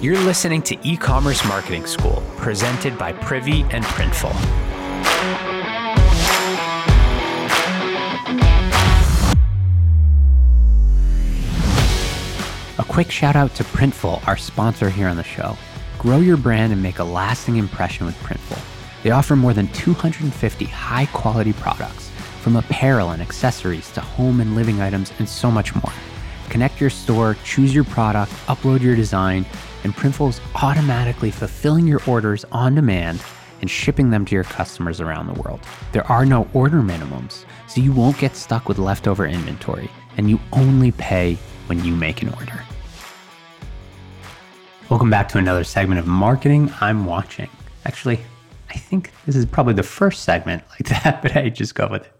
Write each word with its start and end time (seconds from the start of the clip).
You're 0.00 0.18
listening 0.20 0.62
to 0.62 0.78
E 0.82 0.96
Commerce 0.96 1.44
Marketing 1.44 1.84
School, 1.84 2.22
presented 2.38 2.96
by 2.96 3.12
Privy 3.12 3.64
and 3.64 3.84
Printful. 3.84 4.30
A 12.78 12.84
quick 12.84 13.10
shout 13.10 13.36
out 13.36 13.54
to 13.56 13.62
Printful, 13.62 14.26
our 14.26 14.38
sponsor 14.38 14.88
here 14.88 15.06
on 15.06 15.18
the 15.18 15.22
show. 15.22 15.58
Grow 15.98 16.20
your 16.20 16.38
brand 16.38 16.72
and 16.72 16.82
make 16.82 16.98
a 16.98 17.04
lasting 17.04 17.56
impression 17.56 18.06
with 18.06 18.16
Printful. 18.22 18.58
They 19.02 19.10
offer 19.10 19.36
more 19.36 19.52
than 19.52 19.68
250 19.68 20.64
high 20.64 21.06
quality 21.12 21.52
products, 21.52 22.08
from 22.40 22.56
apparel 22.56 23.10
and 23.10 23.20
accessories 23.20 23.92
to 23.92 24.00
home 24.00 24.40
and 24.40 24.54
living 24.54 24.80
items, 24.80 25.12
and 25.18 25.28
so 25.28 25.50
much 25.50 25.74
more. 25.74 25.92
Connect 26.50 26.80
your 26.80 26.90
store, 26.90 27.36
choose 27.44 27.72
your 27.72 27.84
product, 27.84 28.32
upload 28.48 28.80
your 28.80 28.96
design, 28.96 29.46
and 29.84 29.94
Printful 29.94 30.30
is 30.30 30.40
automatically 30.56 31.30
fulfilling 31.30 31.86
your 31.86 32.02
orders 32.08 32.44
on 32.50 32.74
demand 32.74 33.22
and 33.60 33.70
shipping 33.70 34.10
them 34.10 34.24
to 34.24 34.34
your 34.34 34.42
customers 34.42 35.00
around 35.00 35.28
the 35.28 35.40
world. 35.40 35.60
There 35.92 36.06
are 36.10 36.26
no 36.26 36.48
order 36.52 36.82
minimums, 36.82 37.44
so 37.68 37.80
you 37.80 37.92
won't 37.92 38.18
get 38.18 38.34
stuck 38.34 38.68
with 38.68 38.78
leftover 38.78 39.26
inventory, 39.26 39.88
and 40.16 40.28
you 40.28 40.40
only 40.52 40.90
pay 40.90 41.38
when 41.66 41.84
you 41.84 41.94
make 41.94 42.20
an 42.20 42.30
order. 42.30 42.64
Welcome 44.90 45.08
back 45.08 45.28
to 45.28 45.38
another 45.38 45.62
segment 45.62 46.00
of 46.00 46.08
Marketing 46.08 46.72
I'm 46.80 47.06
Watching. 47.06 47.48
Actually, 47.84 48.18
I 48.70 48.74
think 48.74 49.12
this 49.24 49.36
is 49.36 49.46
probably 49.46 49.74
the 49.74 49.84
first 49.84 50.24
segment 50.24 50.64
like 50.70 50.88
that, 51.04 51.22
but 51.22 51.36
I 51.36 51.48
just 51.48 51.76
go 51.76 51.86
with 51.86 52.06
it. 52.06 52.19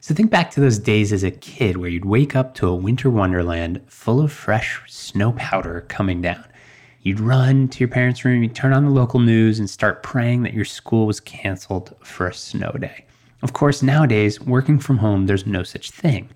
So 0.00 0.14
think 0.14 0.30
back 0.30 0.50
to 0.52 0.60
those 0.60 0.78
days 0.78 1.12
as 1.12 1.24
a 1.24 1.30
kid 1.30 1.76
where 1.76 1.88
you'd 1.88 2.04
wake 2.04 2.36
up 2.36 2.54
to 2.56 2.68
a 2.68 2.74
winter 2.74 3.10
wonderland 3.10 3.80
full 3.88 4.20
of 4.20 4.32
fresh 4.32 4.80
snow 4.86 5.32
powder 5.32 5.84
coming 5.88 6.22
down. 6.22 6.44
You'd 7.02 7.20
run 7.20 7.68
to 7.68 7.80
your 7.80 7.88
parents' 7.88 8.24
room, 8.24 8.42
you'd 8.42 8.54
turn 8.54 8.72
on 8.72 8.84
the 8.84 8.90
local 8.90 9.18
news 9.18 9.58
and 9.58 9.68
start 9.68 10.02
praying 10.02 10.42
that 10.42 10.54
your 10.54 10.64
school 10.64 11.06
was 11.06 11.20
canceled 11.20 11.96
for 12.00 12.28
a 12.28 12.34
snow 12.34 12.70
day. 12.72 13.06
Of 13.42 13.52
course, 13.52 13.82
nowadays, 13.82 14.40
working 14.40 14.78
from 14.78 14.98
home, 14.98 15.26
there's 15.26 15.46
no 15.46 15.62
such 15.62 15.90
thing. 15.90 16.28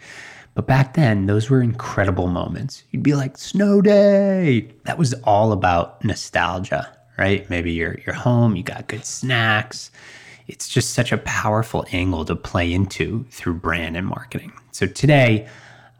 But 0.54 0.66
back 0.66 0.94
then, 0.94 1.26
those 1.26 1.48
were 1.48 1.62
incredible 1.62 2.26
moments. 2.26 2.84
You'd 2.90 3.02
be 3.02 3.14
like, 3.14 3.38
snow 3.38 3.80
day. 3.80 4.68
That 4.84 4.98
was 4.98 5.14
all 5.24 5.52
about 5.52 6.04
nostalgia, 6.04 6.96
right? 7.16 7.48
Maybe 7.48 7.72
you're, 7.72 7.98
you're 8.04 8.14
home, 8.14 8.56
you 8.56 8.62
got 8.62 8.88
good 8.88 9.04
snacks. 9.04 9.90
It's 10.52 10.68
just 10.68 10.90
such 10.90 11.10
a 11.10 11.18
powerful 11.18 11.84
angle 11.92 12.24
to 12.26 12.36
play 12.36 12.72
into 12.72 13.24
through 13.30 13.54
brand 13.54 13.96
and 13.96 14.06
marketing. 14.06 14.52
So 14.70 14.86
today, 14.86 15.48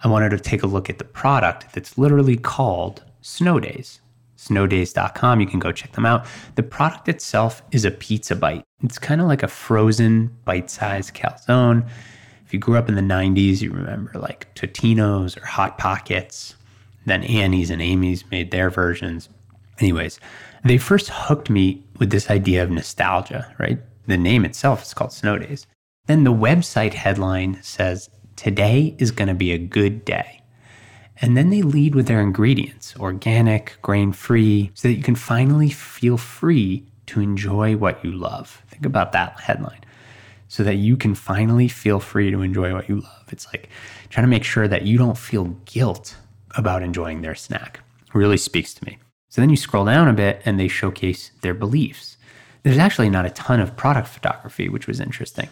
I 0.04 0.08
wanted 0.08 0.30
to 0.30 0.38
take 0.38 0.62
a 0.62 0.66
look 0.66 0.88
at 0.88 0.98
the 0.98 1.04
product 1.04 1.72
that's 1.72 1.98
literally 1.98 2.36
called 2.36 3.02
Snow 3.22 3.58
Days. 3.58 4.00
Snowdays.com, 4.36 5.40
you 5.40 5.46
can 5.46 5.58
go 5.58 5.72
check 5.72 5.92
them 5.92 6.06
out. 6.06 6.26
The 6.56 6.62
product 6.62 7.08
itself 7.08 7.62
is 7.72 7.84
a 7.84 7.90
pizza 7.90 8.36
bite. 8.36 8.64
It's 8.82 8.98
kind 8.98 9.20
of 9.20 9.26
like 9.26 9.42
a 9.42 9.48
frozen 9.48 10.36
bite 10.44 10.70
sized 10.70 11.14
calzone 11.14 11.88
if 12.52 12.56
you 12.56 12.60
grew 12.60 12.76
up 12.76 12.90
in 12.90 12.96
the 12.96 13.00
90s, 13.00 13.62
you 13.62 13.70
remember 13.70 14.12
like 14.18 14.54
Totino's 14.54 15.38
or 15.38 15.46
Hot 15.46 15.78
Pockets. 15.78 16.54
Then 17.06 17.22
Annie's 17.22 17.70
and 17.70 17.80
Amy's 17.80 18.30
made 18.30 18.50
their 18.50 18.68
versions. 18.68 19.30
Anyways, 19.78 20.20
they 20.62 20.76
first 20.76 21.08
hooked 21.08 21.48
me 21.48 21.82
with 21.98 22.10
this 22.10 22.28
idea 22.28 22.62
of 22.62 22.70
nostalgia, 22.70 23.50
right? 23.58 23.78
The 24.06 24.16
name 24.16 24.44
itself 24.44 24.82
is 24.82 24.94
called 24.94 25.12
Snow 25.12 25.38
Days. 25.38 25.66
Then 26.06 26.24
the 26.24 26.32
website 26.32 26.94
headline 26.94 27.62
says, 27.62 28.10
Today 28.36 28.96
is 28.98 29.10
going 29.10 29.28
to 29.28 29.34
be 29.34 29.52
a 29.52 29.58
good 29.58 30.04
day. 30.04 30.42
And 31.20 31.36
then 31.36 31.50
they 31.50 31.62
lead 31.62 31.94
with 31.94 32.06
their 32.06 32.20
ingredients 32.20 32.94
organic, 32.98 33.76
grain 33.82 34.12
free, 34.12 34.72
so 34.74 34.88
that 34.88 34.94
you 34.94 35.02
can 35.02 35.14
finally 35.14 35.70
feel 35.70 36.16
free 36.16 36.86
to 37.06 37.20
enjoy 37.20 37.76
what 37.76 38.04
you 38.04 38.10
love. 38.10 38.62
Think 38.68 38.86
about 38.86 39.12
that 39.12 39.38
headline 39.38 39.84
so 40.52 40.62
that 40.62 40.74
you 40.74 40.98
can 40.98 41.14
finally 41.14 41.66
feel 41.66 41.98
free 41.98 42.30
to 42.30 42.42
enjoy 42.42 42.74
what 42.74 42.86
you 42.86 42.96
love. 42.96 43.24
It's 43.30 43.46
like 43.46 43.70
trying 44.10 44.24
to 44.24 44.28
make 44.28 44.44
sure 44.44 44.68
that 44.68 44.82
you 44.82 44.98
don't 44.98 45.16
feel 45.16 45.44
guilt 45.64 46.16
about 46.56 46.82
enjoying 46.82 47.22
their 47.22 47.34
snack. 47.34 47.80
It 48.06 48.14
really 48.14 48.36
speaks 48.36 48.74
to 48.74 48.84
me. 48.84 48.98
So 49.30 49.40
then 49.40 49.48
you 49.48 49.56
scroll 49.56 49.86
down 49.86 50.08
a 50.08 50.12
bit 50.12 50.42
and 50.44 50.60
they 50.60 50.68
showcase 50.68 51.30
their 51.40 51.54
beliefs. 51.54 52.18
There's 52.62 52.78
actually 52.78 53.10
not 53.10 53.26
a 53.26 53.30
ton 53.30 53.60
of 53.60 53.76
product 53.76 54.08
photography, 54.08 54.68
which 54.68 54.86
was 54.86 55.00
interesting. 55.00 55.48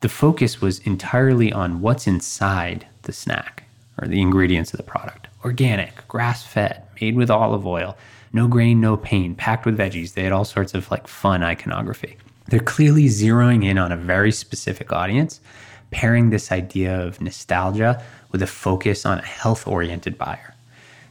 The 0.00 0.08
focus 0.08 0.60
was 0.60 0.80
entirely 0.80 1.52
on 1.52 1.80
what's 1.80 2.06
inside 2.06 2.86
the 3.02 3.12
snack 3.12 3.64
or 4.00 4.08
the 4.08 4.20
ingredients 4.20 4.72
of 4.72 4.78
the 4.78 4.82
product. 4.82 5.28
Organic, 5.44 6.06
grass 6.08 6.44
fed, 6.44 6.82
made 7.00 7.16
with 7.16 7.30
olive 7.30 7.66
oil, 7.66 7.96
no 8.32 8.48
grain, 8.48 8.80
no 8.80 8.96
pain, 8.96 9.34
packed 9.34 9.66
with 9.66 9.78
veggies. 9.78 10.14
They 10.14 10.24
had 10.24 10.32
all 10.32 10.44
sorts 10.44 10.74
of 10.74 10.90
like 10.90 11.06
fun 11.06 11.42
iconography. 11.42 12.16
They're 12.48 12.60
clearly 12.60 13.04
zeroing 13.04 13.64
in 13.64 13.78
on 13.78 13.92
a 13.92 13.96
very 13.96 14.32
specific 14.32 14.92
audience, 14.92 15.40
pairing 15.90 16.30
this 16.30 16.50
idea 16.50 17.00
of 17.00 17.20
nostalgia 17.20 18.02
with 18.32 18.42
a 18.42 18.46
focus 18.46 19.06
on 19.06 19.18
a 19.18 19.24
health 19.24 19.66
oriented 19.68 20.18
buyer. 20.18 20.54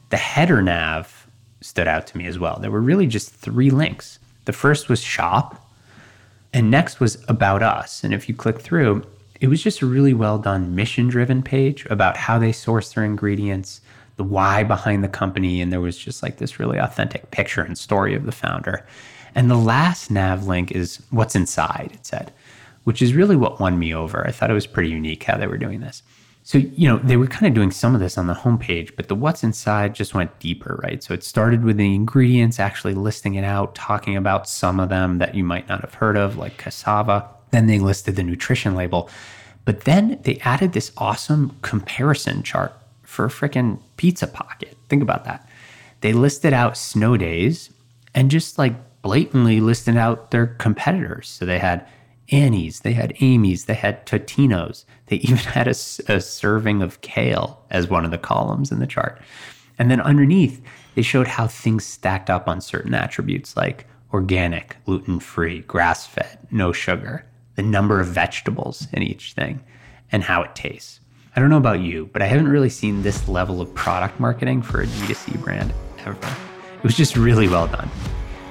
The 0.10 0.18
header 0.18 0.62
nav 0.62 1.28
stood 1.62 1.88
out 1.88 2.08
to 2.08 2.18
me 2.18 2.28
as 2.28 2.38
well. 2.38 2.60
There 2.60 2.70
were 2.70 2.82
really 2.82 3.08
just 3.08 3.32
three 3.32 3.70
links. 3.70 4.20
The 4.46 4.54
first 4.54 4.90
was 4.90 5.02
shop, 5.02 5.70
and 6.54 6.70
next 6.70 7.00
was 7.00 7.24
about 7.28 7.64
us. 7.64 8.04
And 8.04 8.14
if 8.14 8.28
you 8.28 8.36
click 8.36 8.60
through, 8.60 9.06
it 9.40 9.48
was 9.48 9.62
just 9.62 9.82
a 9.82 9.86
really 9.86 10.14
well 10.14 10.38
done 10.38 10.76
mission 10.76 11.08
driven 11.08 11.42
page 11.44 11.86
about 11.90 12.18
how 12.18 12.40
they 12.40 12.52
source 12.52 12.94
their 12.94 13.04
ingredients, 13.04 13.82
the 14.16 14.24
why 14.24 14.64
behind 14.64 15.04
the 15.04 15.10
company, 15.10 15.62
and 15.62 15.72
there 15.72 15.82
was 15.82 15.98
just 15.98 16.22
like 16.22 16.38
this 16.38 16.60
really 16.60 16.78
authentic 16.78 17.32
picture 17.32 17.62
and 17.62 17.78
story 17.78 18.16
of 18.16 18.26
the 18.26 18.32
founder. 18.32 18.86
And 19.36 19.50
the 19.50 19.58
last 19.58 20.12
nav 20.12 20.46
link 20.46 20.72
is 20.72 21.02
what's 21.10 21.36
inside, 21.36 21.92
it 21.94 22.06
said, 22.06 22.32
which 22.84 23.02
is 23.02 23.14
really 23.14 23.36
what 23.36 23.60
won 23.60 23.80
me 23.80 23.94
over. 23.94 24.26
I 24.28 24.32
thought 24.32 24.52
it 24.52 24.54
was 24.54 24.68
pretty 24.68 24.90
unique 24.90 25.24
how 25.24 25.38
they 25.38 25.48
were 25.48 25.58
doing 25.58 25.80
this. 25.80 26.04
So, 26.46 26.58
you 26.58 26.90
know, 26.90 26.98
they 26.98 27.16
were 27.16 27.28
kind 27.28 27.48
of 27.48 27.54
doing 27.54 27.72
some 27.72 27.96
of 27.96 28.02
this 28.02 28.18
on 28.18 28.28
the 28.28 28.34
homepage, 28.34 28.98
but 28.98 29.08
the 29.08 29.16
what's 29.16 29.44
inside 29.44 29.96
just 29.96 30.14
went 30.14 30.38
deeper, 30.40 30.78
right? 30.84 31.02
So 31.02 31.14
it 31.14 31.24
started 31.24 31.64
with 31.64 31.78
the 31.78 31.96
ingredients, 31.96 32.60
actually 32.60 32.96
listing 32.96 33.36
it 33.36 33.46
out, 33.46 33.76
talking 33.76 34.18
about 34.18 34.50
some 34.50 34.78
of 34.82 34.90
them 34.90 35.20
that 35.20 35.36
you 35.36 35.44
might 35.46 35.70
not 35.70 35.82
have 35.82 35.94
heard 35.94 36.18
of, 36.18 36.38
like 36.38 36.58
cassava. 36.58 37.30
Then 37.52 37.68
they 37.68 37.80
listed 37.80 38.18
the 38.18 38.24
nutrition 38.24 38.76
label. 38.76 39.10
But 39.64 39.82
then 39.86 40.20
they 40.24 40.38
added 40.40 40.74
this 40.74 40.92
awesome 40.98 41.56
comparison 41.62 42.44
chart 42.44 42.74
for 43.04 43.24
a 43.26 43.30
freaking 43.30 43.80
pizza 43.96 44.28
pocket. 44.28 44.76
Think 44.90 45.02
about 45.02 45.24
that. 45.24 45.48
They 46.02 46.12
listed 46.12 46.52
out 46.52 46.76
snow 46.76 47.16
days 47.16 47.72
and 48.14 48.30
just 48.30 48.58
like 48.58 48.74
blatantly 49.02 49.62
listed 49.62 49.96
out 49.96 50.32
their 50.32 50.48
competitors. 50.48 51.30
So 51.30 51.46
they 51.46 51.60
had 51.60 51.88
Annie's, 52.32 52.82
they 52.82 52.94
had 52.94 53.14
Amy's, 53.20 53.66
they 53.66 53.74
had 53.74 54.06
Totino's. 54.06 54.86
They 55.08 55.16
even 55.24 55.38
had 55.38 55.68
a, 55.68 55.72
a, 56.08 56.22
serving 56.22 56.82
of 56.82 57.02
kale 57.02 57.64
as 57.70 57.90
one 57.90 58.06
of 58.06 58.12
the 58.12 58.18
columns 58.18 58.72
in 58.72 58.80
the 58.80 58.88
chart. 58.88 59.22
And 59.78 59.90
then 59.90 60.02
underneath, 60.02 60.62
they 60.96 61.02
showed 61.02 61.28
how 61.28 61.48
things 61.48 61.84
stacked 61.86 62.30
up 62.30 62.48
on 62.48 62.62
certain 62.62 62.94
attributes 62.94 63.58
like 63.58 63.88
organic, 64.14 64.78
gluten 64.86 65.20
free, 65.20 65.62
grass 65.62 66.06
fed, 66.06 66.40
no 66.52 66.72
sugar, 66.72 67.26
the 67.56 67.64
number 67.64 68.00
of 68.00 68.08
vegetables 68.08 68.88
in 68.94 69.02
each 69.02 69.34
thing, 69.34 69.62
and 70.12 70.24
how 70.24 70.44
it 70.44 70.56
tastes. 70.56 71.00
I 71.36 71.40
don't 71.40 71.50
know 71.50 71.58
about 71.58 71.80
you, 71.80 72.10
but 72.14 72.22
I 72.22 72.28
haven't 72.28 72.48
really 72.48 72.70
seen 72.70 73.02
this 73.02 73.28
level 73.28 73.60
of 73.60 73.74
product 73.74 74.20
marketing 74.20 74.62
for 74.62 74.82
a 74.82 74.86
D2C 74.86 75.42
brand 75.42 75.74
ever. 76.06 76.16
It 76.78 76.84
was 76.84 76.96
just 76.96 77.18
really 77.18 77.48
well 77.48 77.68
done. 77.68 77.90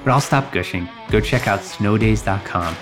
But 0.03 0.11
I'll 0.11 0.21
stop 0.21 0.51
gushing. 0.51 0.89
Go 1.09 1.21
check 1.21 1.47
out 1.47 1.61
snowdays.com, 1.61 2.75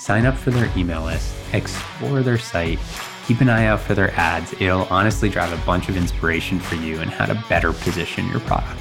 sign 0.00 0.24
up 0.24 0.34
for 0.34 0.50
their 0.50 0.70
email 0.78 1.02
list, 1.02 1.34
explore 1.52 2.22
their 2.22 2.38
site, 2.38 2.78
keep 3.26 3.42
an 3.42 3.50
eye 3.50 3.66
out 3.66 3.80
for 3.80 3.94
their 3.94 4.10
ads. 4.18 4.54
It'll 4.54 4.84
honestly 4.84 5.28
drive 5.28 5.52
a 5.52 5.66
bunch 5.66 5.90
of 5.90 5.96
inspiration 5.96 6.58
for 6.58 6.76
you 6.76 7.00
and 7.00 7.10
how 7.10 7.26
to 7.26 7.34
better 7.50 7.74
position 7.74 8.26
your 8.28 8.40
product. 8.40 8.80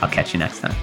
I'll 0.00 0.08
catch 0.08 0.32
you 0.32 0.38
next 0.38 0.60
time. 0.60 0.76